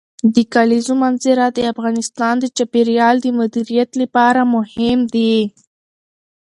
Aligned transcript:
د 0.35 0.37
کلیزو 0.53 0.93
منظره 1.03 1.45
د 1.51 1.59
افغانستان 1.73 2.33
د 2.39 2.45
چاپیریال 2.57 3.15
د 3.21 3.27
مدیریت 3.39 3.89
لپاره 4.01 4.41
مهم 4.55 4.99
دي. 5.13 5.35